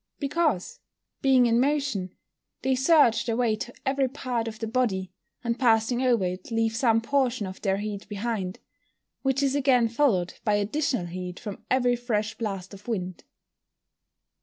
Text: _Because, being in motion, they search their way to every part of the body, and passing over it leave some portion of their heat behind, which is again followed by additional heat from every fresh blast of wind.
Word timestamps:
_Because, 0.19 0.79
being 1.21 1.45
in 1.45 1.59
motion, 1.59 2.15
they 2.63 2.73
search 2.73 3.27
their 3.27 3.37
way 3.37 3.55
to 3.57 3.71
every 3.85 4.07
part 4.07 4.47
of 4.47 4.57
the 4.57 4.65
body, 4.65 5.11
and 5.43 5.59
passing 5.59 6.01
over 6.01 6.25
it 6.25 6.49
leave 6.49 6.75
some 6.75 7.01
portion 7.01 7.45
of 7.45 7.61
their 7.61 7.77
heat 7.77 8.09
behind, 8.09 8.57
which 9.21 9.43
is 9.43 9.53
again 9.53 9.87
followed 9.87 10.33
by 10.43 10.55
additional 10.55 11.05
heat 11.05 11.39
from 11.39 11.63
every 11.69 11.95
fresh 11.95 12.35
blast 12.35 12.73
of 12.73 12.87
wind. 12.87 13.25